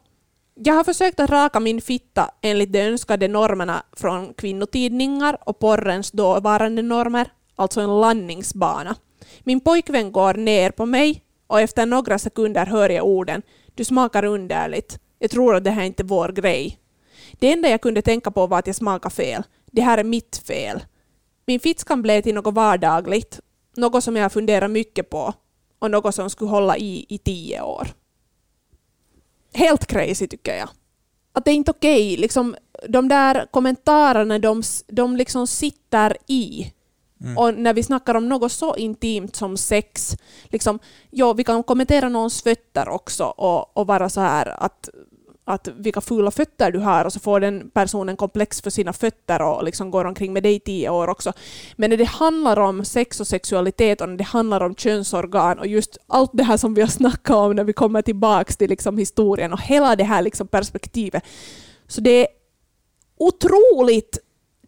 [0.55, 6.11] Jag har försökt att raka min fitta enligt de önskade normerna från kvinnotidningar och porrens
[6.11, 8.95] dåvarande normer, alltså en landningsbana.
[9.43, 13.41] Min pojkvän går ner på mig och efter några sekunder hör jag orden
[13.75, 14.99] ”Du smakar underligt.
[15.19, 16.79] Jag tror att det här är inte vår grej”.
[17.39, 19.43] Det enda jag kunde tänka på var att jag smakade fel.
[19.71, 20.83] Det här är mitt fel.
[21.45, 23.39] Min fitskan blev till något vardagligt,
[23.77, 25.33] något som jag funderar mycket på
[25.79, 27.87] och något som skulle hålla i i tio år.
[29.53, 30.69] Helt crazy tycker jag.
[31.33, 32.17] Att det är inte okej.
[32.17, 32.55] Liksom,
[32.87, 36.73] de där kommentarerna, de, de liksom sitter i.
[37.23, 37.37] Mm.
[37.37, 40.79] Och när vi snackar om något så intimt som sex, liksom,
[41.09, 44.89] ja, vi kan kommentera någons fötter också och, och vara så här att,
[45.45, 49.41] att vilka fula fötter du har och så får den personen komplex för sina fötter
[49.41, 51.33] och liksom går omkring med dig i tio år också.
[51.75, 55.67] Men när det handlar om sex och sexualitet och när det handlar om könsorgan och
[55.67, 58.97] just allt det här som vi har snackat om när vi kommer tillbaka till liksom
[58.97, 61.23] historien och hela det här liksom perspektivet.
[61.87, 62.27] Så det är
[63.17, 64.17] otroligt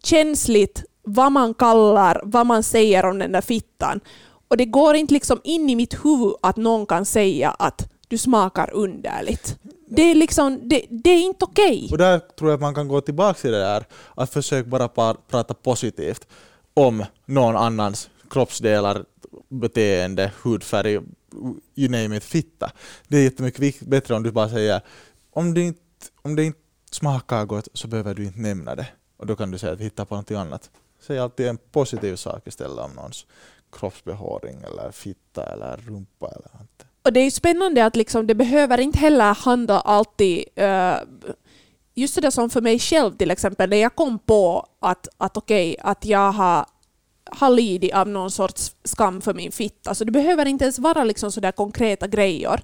[0.02, 4.00] känsligt vad man kallar, vad man säger om den där fittan.
[4.48, 8.18] Och det går inte liksom in i mitt huvud att någon kan säga att du
[8.18, 9.58] smakar underligt.
[9.88, 11.88] Det är liksom, det, det är inte okej.
[11.90, 14.88] Och där tror jag att man kan gå tillbaka till det där att försöka bara
[14.88, 16.26] par, prata positivt
[16.74, 19.04] om någon annans kroppsdelar,
[19.48, 21.00] beteende, hudfärg,
[21.74, 22.70] you name it, fitta.
[23.08, 24.80] Det är jättemycket bättre om du bara säger
[25.32, 25.80] om det inte,
[26.22, 26.58] om det inte
[26.90, 28.86] smakar gott så behöver du inte nämna det.
[29.16, 30.70] Och då kan du säga att vi hittar på något annat.
[31.06, 33.26] Säg alltid en positiv sak istället om någons
[33.72, 36.86] kroppsbehåring eller fitta eller rumpa eller något.
[37.02, 40.94] Och det är ju spännande att liksom, det behöver inte heller handla alltid uh,
[41.94, 45.76] just det som för mig själv till exempel, när jag kom på att, att okej,
[45.78, 46.66] okay, att jag har
[47.26, 49.94] har lidit av någon sorts skam för min fitta.
[49.94, 52.62] Så det behöver inte ens vara liksom sådär konkreta grejer.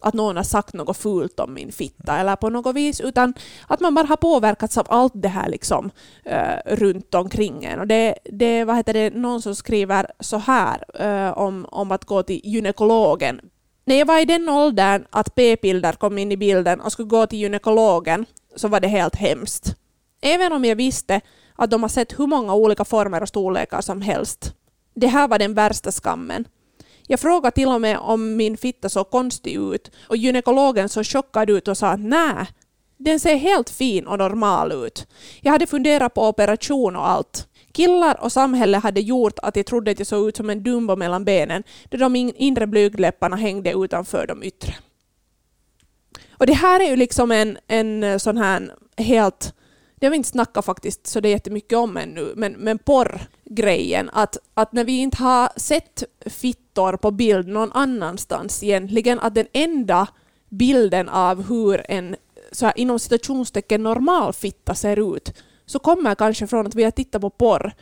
[0.00, 3.34] Att någon har sagt något fult om min fitta eller på något vis, utan
[3.66, 5.90] att man bara har påverkats av allt det här liksom,
[6.26, 7.80] uh, runt omkring en.
[7.80, 12.04] Och det, det, vad heter det, någon som skriver så här uh, om, om att
[12.04, 13.40] gå till gynekologen.
[13.84, 17.26] När jag var i den åldern att p-piller kom in i bilden och skulle gå
[17.26, 19.74] till gynekologen så var det helt hemskt.
[20.20, 21.20] Även om jag visste
[21.56, 24.54] att de har sett hur många olika former och storlekar som helst.
[24.94, 26.44] Det här var den värsta skammen.
[27.10, 31.50] Jag frågade till och med om min fitta såg konstig ut och gynekologen såg chockad
[31.50, 32.46] ut och sa att nej,
[32.96, 35.06] den ser helt fin och normal ut.
[35.40, 37.48] Jag hade funderat på operation och allt.
[37.72, 40.96] Killar och samhälle hade gjort att jag trodde att jag såg ut som en Dumbo
[40.96, 44.74] mellan benen då de inre blygdläpparna hängde utanför de yttre.
[46.30, 49.54] Och det här är ju liksom en, en eh, sån här helt
[50.00, 52.78] det har vi inte snackat faktiskt så det är jättemycket om ännu, men, men
[53.50, 59.34] grejen att, att när vi inte har sett fittor på bild någon annanstans egentligen, att
[59.34, 60.06] den enda
[60.48, 62.16] bilden av hur en
[62.52, 65.32] så här, inom citationstecken normal fitta ser ut,
[65.66, 67.72] så kommer kanske från att vi har tittat på porr.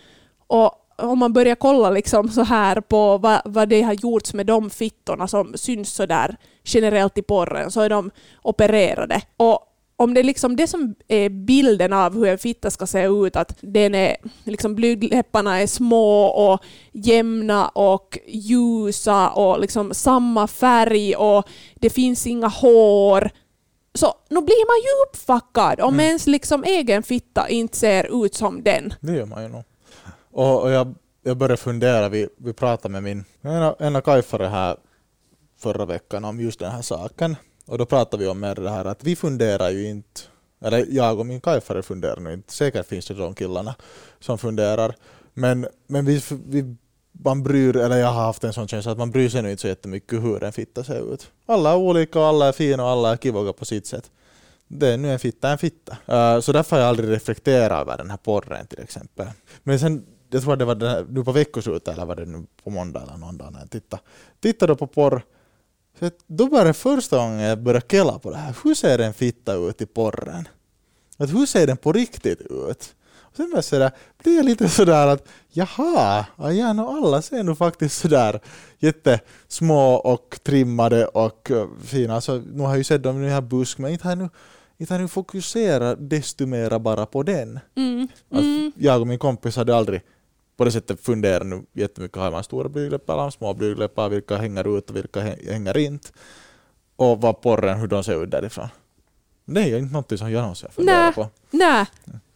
[0.46, 4.46] Och om man börjar kolla liksom så här på vad, vad det har gjorts med
[4.46, 8.11] de fittorna som syns så där generellt i porren, så är de
[8.42, 9.22] opererade.
[9.37, 9.61] Och
[9.96, 13.37] om det är liksom det som är bilden av hur en fitta ska se ut,
[13.37, 16.61] att den är, liksom blygdläpparna är små och
[16.92, 23.30] jämna och ljusa och liksom samma färg och det finns inga hår,
[23.94, 26.06] så nu blir man ju uppfackad om mm.
[26.06, 28.94] ens liksom egen fitta inte ser ut som den.
[29.00, 29.64] Det gör man ju nog.
[30.30, 34.76] Och, och jag, jag började fundera, vi, vi pratade med min en, en kajfare här
[35.59, 37.37] förra veckan om just den här saken.
[37.66, 40.20] Och då pratade vi om det här att vi funderar ju inte,
[40.61, 43.74] eller jag och min kajfare funderar nu inte, säkert finns det de killarna
[44.20, 44.94] som funderar,
[45.35, 46.76] men, men vi, vi
[47.24, 49.61] man bryr, eller jag har haft en sån känsla att man bryr sig nu inte
[49.61, 51.31] så jättemycket hur en fitta ser ut.
[51.46, 54.11] Alla är olika och alla är fina och alla är kivoga på sitt sätt.
[54.68, 55.92] Det är nu en fitta en fitta.
[55.92, 59.26] Uh, så därför har jag aldrig reflekterat över den här porren till exempel.
[59.62, 62.46] Men sen, jag tror att det var här, nu på veckoslutet eller var det nu
[62.64, 64.02] på måndag eller någon dag när jag tittade.
[64.40, 65.22] Tittade på porr
[65.98, 68.54] så då var det första gången jag började kella på det här.
[68.64, 70.48] Hur ser en fitta ut i porren?
[71.16, 72.94] Att hur ser den på riktigt ut?
[73.37, 73.90] Och sen sådär,
[74.22, 78.40] blir jag lite sådär att jaha, ja, no, alla ser nog faktiskt sådär
[78.78, 82.14] jättesmå och trimmade och uh, fina.
[82.14, 84.30] Alltså, nu har jag ju sett dem i den här busk, men inte har jag
[84.78, 87.61] nu, nu fokuserat desto mera bara på den.
[87.76, 88.09] Mm.
[88.32, 88.72] Mm.
[88.76, 90.02] jag och min kompis hade aldrig
[90.57, 94.79] på det sättet funderar nu jättemycket, har man stora blygdläppar eller små blygdläppar, vilka hänger
[94.79, 96.09] ut och vilka hänger inte.
[96.97, 98.69] Och vad porren, hur de ser ut därifrån.
[99.45, 101.29] Det är ju inte något som jag någonsin funderar på.
[101.51, 101.87] Nej,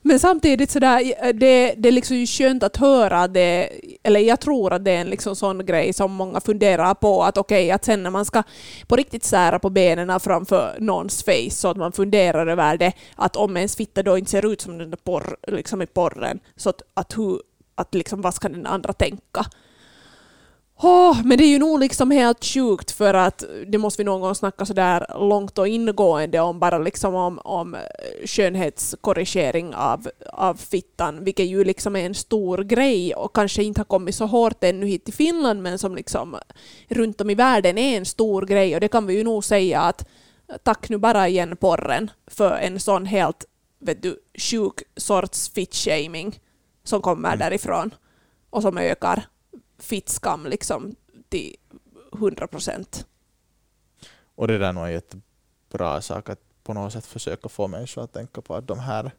[0.02, 3.70] men samtidigt sådär, det, det är liksom skönt att höra det,
[4.02, 7.38] eller jag tror att det är en liksom sån grej som många funderar på, att
[7.38, 8.42] okej, okay, att sen när man ska
[8.86, 13.36] på riktigt sära på benen framför någons face, så att man funderar över det, att
[13.36, 16.70] om ens fitta då inte ser ut som den där porr, liksom i porren, så
[16.70, 17.40] att, att hur,
[17.80, 19.46] att liksom, vad ska den andra tänka?
[20.82, 24.20] Oh, men det är ju nog liksom helt sjukt för att det måste vi någon
[24.20, 27.76] gång snacka så där långt och ingående om bara liksom om, om
[28.24, 33.84] skönhetskorrigering av, av fittan, vilket ju liksom är en stor grej och kanske inte har
[33.84, 36.36] kommit så hårt ännu hit till Finland men som liksom
[36.88, 39.80] runt om i världen är en stor grej och det kan vi ju nog säga
[39.80, 40.08] att
[40.62, 43.44] tack nu bara igen porren för en sån helt
[43.78, 46.40] vet du, sjuk sorts fit-shaming
[46.82, 47.38] som kommer mm.
[47.38, 47.94] därifrån
[48.50, 49.26] och som ökar
[49.78, 50.94] fittskam liksom
[51.28, 51.56] till
[52.12, 53.06] 100 procent.
[54.34, 58.04] Och det där är nog en jättebra sak att på något sätt försöka få människor
[58.04, 59.10] att tänka på att de här,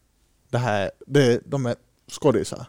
[0.50, 1.76] det här det, de är
[2.08, 2.66] skådisar.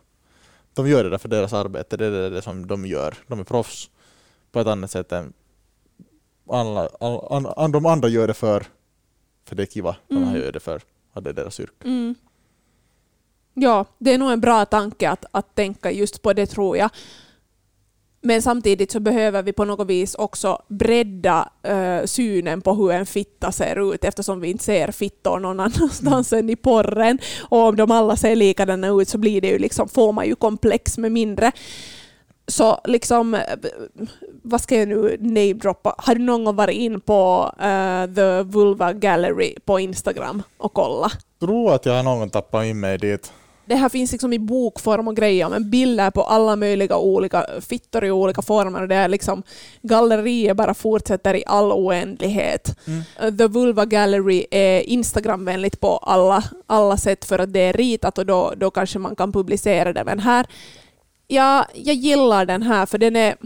[0.74, 3.14] De gör det där för deras arbete, det är det som de gör.
[3.26, 3.90] De är proffs
[4.52, 5.32] på ett annat sätt än
[6.48, 8.66] alla, all, all, de andra gör det för,
[9.44, 9.96] för det är kiva.
[10.08, 10.42] De här mm.
[10.42, 11.84] gör det för att det är deras yrke.
[11.84, 12.14] Mm.
[13.54, 16.90] Ja, det är nog en bra tanke att, att tänka just på det tror jag.
[18.24, 23.06] Men samtidigt så behöver vi på något vis också bredda uh, synen på hur en
[23.06, 27.18] fitta ser ut eftersom vi inte ser fittor någon annanstans än i porren.
[27.48, 30.34] Och om de alla ser likadana ut så blir det ju liksom, får man ju
[30.34, 31.52] komplex med mindre.
[32.46, 33.38] Så liksom
[34.42, 35.94] vad ska jag nu namedroppa?
[35.98, 41.10] Har du någon gång varit in på uh, The Vulva Gallery på Instagram och kolla?
[41.40, 43.32] tror att jag har någon tappat in mig dit.
[43.64, 48.04] Det här finns liksom i bokform och grejer, men bilder på alla möjliga olika fittor
[48.04, 48.86] i olika former.
[48.86, 49.42] Det är liksom
[49.82, 52.76] galleriet bara fortsätter i all oändlighet.
[52.86, 53.36] Mm.
[53.38, 58.26] The Vulva Gallery är Instagramvänligt på alla, alla sätt för att det är ritat och
[58.26, 60.04] då, då kanske man kan publicera det.
[60.04, 60.46] Men här,
[61.28, 63.36] ja, jag gillar den här för den är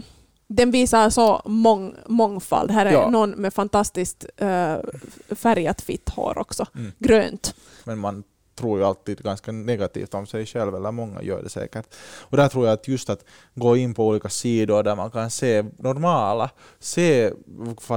[0.49, 2.71] den visar så mång, mångfald.
[2.71, 3.09] Här är Ja.
[3.09, 4.75] någon med fantastiskt uh,
[5.35, 6.65] färgat fitt hår också.
[6.75, 6.91] Mm.
[6.99, 7.55] Grönt.
[7.83, 8.23] Men man
[8.57, 11.95] tror ju alltid ganska negativt om sig själv, eller många gör det säkert.
[12.19, 15.31] Och där tror jag att just att gå in på olika sidor där man kan
[15.31, 17.31] se normala, se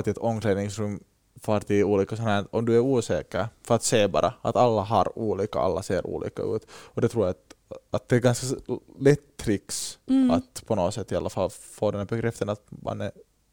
[0.06, 1.00] ett omklädningsrum,
[1.42, 4.82] för till olika sådana här, om du är osäker, för att se bara att alla
[4.82, 6.66] har olika, alla ser olika ut.
[6.70, 8.56] Och det tror jag att, att det är ganska
[8.98, 10.30] lätt tricks Mm.
[10.30, 13.10] att på något sätt i alla fall få den här bekräftelsen att man är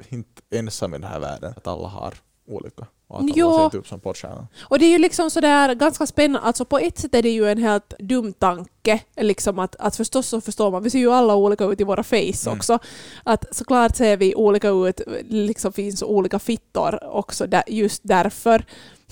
[0.10, 2.14] inte ensam i den här världen, att alla har
[2.48, 2.86] olika.
[3.08, 4.48] Och att ser inte upp som porrstjärnor.
[4.62, 7.50] Och det är ju liksom sådär ganska spännande, alltså på ett sätt är det ju
[7.50, 11.36] en helt dum tanke, liksom att, att förstås så förstår man, vi ser ju alla
[11.36, 12.58] olika ut i våra face Mm.
[12.58, 12.80] också,
[13.24, 18.66] att såklart ser vi olika ut, liksom finns olika fittor också där, just därför.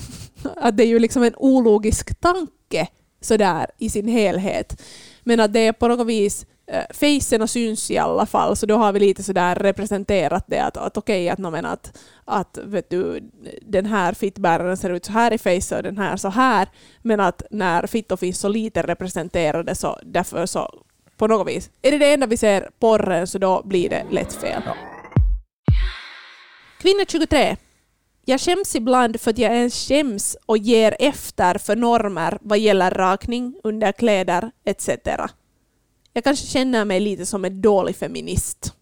[0.55, 2.87] Att det är ju liksom en ologisk tanke
[3.21, 4.81] sådär i sin helhet.
[5.23, 6.45] Men att det är på något vis
[6.93, 10.97] Facerna syns i alla fall, så då har vi lite sådär representerat det att, att
[10.97, 13.29] okej, att, men att, att vet du,
[13.61, 16.67] den här fittbäraren ser ut så här i face och den här så här,
[17.01, 20.83] men att när fittor finns så lite representerade så därför så
[21.17, 24.33] på något vis, är det det enda vi ser porren så då blir det lätt
[24.33, 24.61] fel.
[24.65, 24.75] Ja.
[26.81, 27.57] Kvinna 23.
[28.25, 32.91] Jag skäms ibland för att jag ens skäms och ger efter för normer vad gäller
[32.91, 34.89] rakning, underkläder etc.
[36.15, 38.73] Jag kanske känner mig lite som en dålig feminist.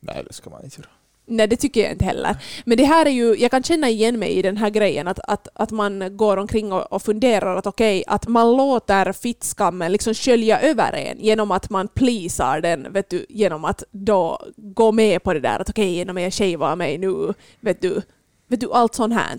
[0.00, 0.90] Nej, det ska man inte göra.
[1.26, 2.36] Nej, det tycker jag inte heller.
[2.64, 5.18] Men det här är ju, jag kan känna igen mig i den här grejen att,
[5.18, 10.14] att, att man går omkring och, och funderar att okej, att man låter fittskammen liksom
[10.14, 15.22] skölja över en genom att man pleasar den, vet du, genom att då gå med
[15.22, 18.02] på det där att okej, genom jag shavar mig nu, vet du,
[18.48, 19.38] vet du, allt sånt här.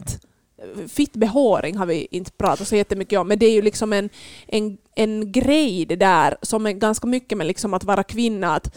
[0.87, 4.09] Fittbehåring har vi inte pratat så jättemycket om, men det är ju liksom en,
[4.47, 8.75] en, en grej det där som är ganska mycket med liksom att vara kvinna, att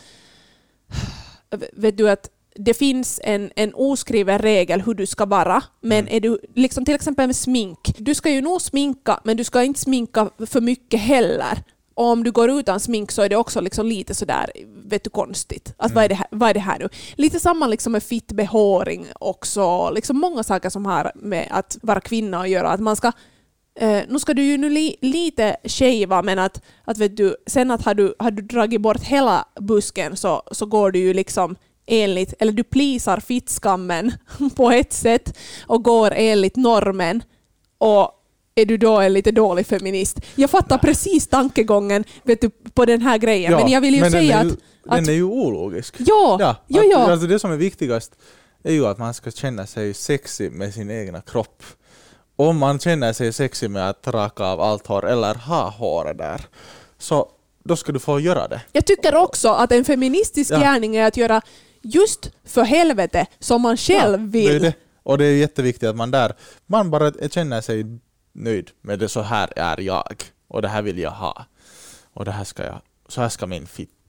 [1.72, 6.16] vet du att det finns en, en oskriven regel hur du ska vara, men Mm.
[6.16, 9.62] är du, liksom till exempel med smink, du ska ju nog sminka, men du ska
[9.62, 11.62] inte sminka för mycket heller.
[12.00, 14.50] Om du går utan smink så är det också liksom lite sådär,
[14.84, 15.74] vet du, konstigt.
[15.76, 16.88] Att vad, är det här, vad är det här nu?
[17.14, 22.40] Lite samma liksom med fittbehåring också, liksom många saker som har med att vara kvinna
[22.40, 22.70] att göra.
[22.70, 23.12] Att man ska
[23.80, 27.70] Eh, nu ska du ju nu li, lite shava men att, att vet du, sen
[27.70, 31.56] att har du, har du dragit bort hela busken så, så går du ju liksom
[31.86, 34.12] enligt, eller du plisar fittskammen
[34.56, 37.22] på ett sätt och går enligt normen
[37.78, 38.19] och
[38.54, 40.20] är du då en lite dålig feminist?
[40.34, 44.10] Jag fattar precis tankegången vet du, på den här grejen men jag vill ju den
[44.10, 44.56] säga är ju, att...
[44.96, 45.94] Den är ju ologisk.
[45.98, 47.10] ja, Ja, ja, att, ja.
[47.12, 48.12] Alltså det som är viktigast
[48.62, 51.62] är ju att man ska känna sig sexig med sin egna kropp.
[52.36, 56.40] Om man känner sig sexig med att raka av allt hår eller ha håret där,
[56.98, 57.28] så
[57.64, 58.60] då ska du få göra det.
[58.72, 60.58] Jag tycker också att en feministisk Ja.
[60.60, 61.42] gärning är att göra
[61.82, 64.48] just för helvete som man själv Ja, vill.
[64.48, 64.74] Det är det.
[65.02, 66.32] Och det är jätteviktigt att man där,
[66.66, 67.84] man bara känner sig
[68.32, 70.14] nöjd med det, så här är jag.
[70.48, 71.44] Och det här vill jag ha.
[72.12, 73.99] Och det här ska jag, så här ska min fitta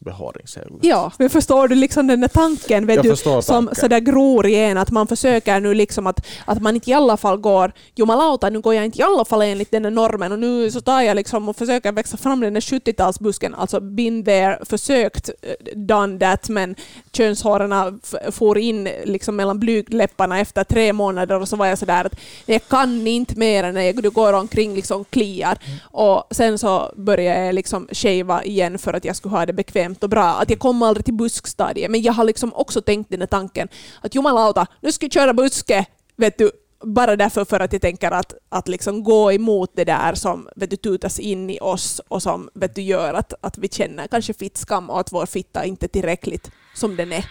[0.00, 0.66] behåring se ut.
[0.80, 3.74] Ja, men förstår du liksom den där tanken, vet Jag du, som tanken.
[3.74, 7.36] sådär gror igen, att man försöker nu liksom att, att man inte i alla fall
[7.36, 10.70] går, jumalauta, nu går jag inte i alla fall enligt den där normen och nu
[10.70, 15.28] så tar jag liksom och försöker växa fram den där 70-talsbusken, alltså been there, försökt,
[15.28, 16.74] eh, done that, men
[17.12, 18.00] könshåren
[18.32, 22.14] for in liksom mellan blygdläpparna efter tre månader och så var jag sådär att
[22.46, 25.58] jag kan inte mer när jag, du går omkring liksom kliar.
[25.82, 30.04] Och sen så började jag liksom shava igen för att jag skulle ha det bekvämt
[30.04, 30.24] och bra.
[30.24, 31.90] Att jag kom aldrig till buskstadiet.
[31.90, 33.68] Men jag har liksom också tänkt den här tanken
[34.00, 36.50] att jumalauta, nu ska jag köra buske, vet du,
[36.84, 40.70] bara därför för att jag tänker att, att liksom gå emot det där som vet
[40.70, 44.34] du, tutas in i oss och som vet du, gör att, att vi känner kanske
[44.34, 47.24] fittskam och att vår fitta inte är tillräckligt som den är.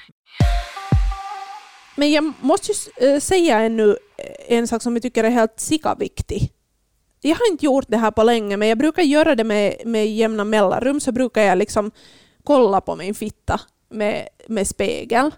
[1.95, 5.59] Men jag måste ju eh, säga ännu eh, en sak som jag tycker är helt
[5.59, 6.51] sikaviktig.
[7.21, 10.13] Jag har inte gjort det här på länge, men jag brukar göra det med, med
[10.13, 10.99] jämna mellanrum.
[10.99, 11.91] Så brukar jag liksom
[12.43, 15.31] kolla på min fitta med, med spegel.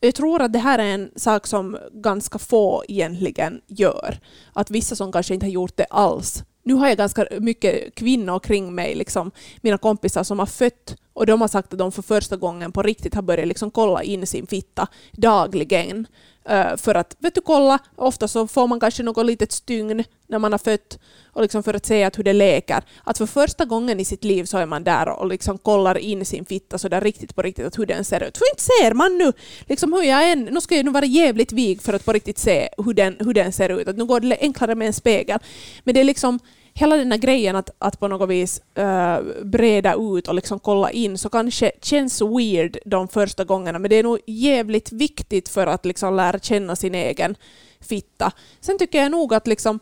[0.00, 4.18] Jag tror att det här är en sak som ganska få egentligen gör.
[4.52, 6.42] Att vissa som kanske inte har gjort det alls.
[6.62, 9.30] Nu har jag ganska mycket kvinnor kring mig, liksom,
[9.60, 12.82] mina kompisar som har fött och de har sagt att de för första gången på
[12.82, 16.06] riktigt har börjat liksom kolla in sin fitta dagligen.
[16.44, 20.38] Eh, för att vet du, kolla, ofta så får man kanske något litet stygn när
[20.38, 20.98] man har fött
[21.32, 22.82] och liksom för att se att hur det läker.
[23.04, 26.24] Att för första gången i sitt liv så är man där och liksom kollar in
[26.24, 28.38] sin fitta så där riktigt på riktigt att hur den ser ut.
[28.38, 29.32] För inte ser man nu
[29.68, 32.38] liksom hur jag än, nu ska jag nu vara jävligt vig för att på riktigt
[32.38, 33.88] se hur den, hur den ser ut.
[33.88, 35.38] Att nu går det enklare med en spegel.
[35.84, 36.38] Men det är liksom
[36.74, 40.90] hela den här grejen att, att på något vis uh, breda ut och liksom kolla
[40.90, 45.66] in så kanske känns weird de första gångerna men det är nog jävligt viktigt för
[45.66, 47.36] att liksom lära känna sin egen
[47.80, 48.32] fitta.
[48.60, 49.80] Sen tycker jag nog att liksom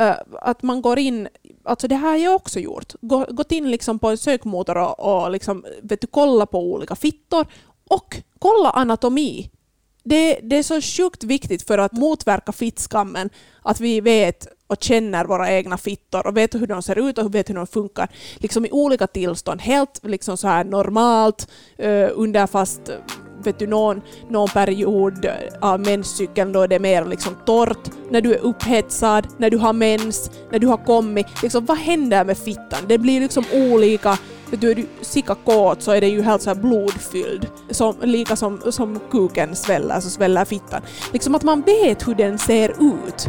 [0.00, 1.28] uh, att man går in,
[1.64, 5.00] alltså det här har jag också gjort, Gå, gått in liksom på en sökmotor och,
[5.00, 7.46] och liksom, vet du, kolla på olika fittor
[7.88, 9.50] och kolla anatomi.
[10.04, 13.30] Det, det är så sjukt viktigt för att motverka fittskammen
[13.62, 17.34] att vi vet och känner våra egna fittor och vet hur de ser ut och
[17.34, 19.60] vet hur de funkar liksom i olika tillstånd.
[19.60, 21.48] Helt liksom så här normalt
[21.78, 22.94] eh, under fast eh,
[23.44, 28.20] vet du, någon, någon period eh, av menscykeln då det är mer liksom torrt, när
[28.20, 31.26] du är upphetsad, när du har mens, när du har kommit.
[31.42, 32.80] Liksom, vad händer med fittan?
[32.88, 34.18] Det blir liksom olika
[34.50, 37.46] Vet du, är du sika kåt så är den ju helt så här blodfylld.
[37.70, 40.82] Som, lika som, som kuken sväller så sväller fittan.
[41.12, 43.28] Liksom att man vet hur den ser ut.